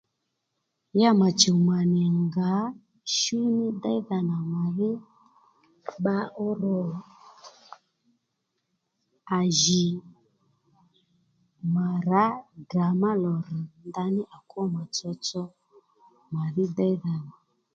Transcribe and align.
Ya 0.99 1.09
mà 1.19 1.27
chùw 1.41 1.57
mà 1.69 1.77
nì 1.93 2.03
ngǎ 2.23 2.51
shú 3.17 3.37
ní 3.57 3.67
déydha 3.81 4.17
nà 4.29 4.37
mà 4.53 4.63
dhí 4.75 4.89
bba 5.95 6.15
ó 6.45 6.47
ro 6.61 6.77
à 9.37 9.39
jì 9.59 9.85
mà 11.73 11.85
rǎ 12.09 12.23
Ddrà 12.61 12.87
má 13.01 13.11
lò 13.23 13.33
ddì 13.43 13.59
ndaní 13.89 14.21
à 14.35 14.37
kwó 14.49 14.61
mà 14.75 14.83
tsotso 14.95 15.43
mà 16.33 16.41
dhí 16.53 16.63
déydha 16.77 17.13
nà 17.25 17.31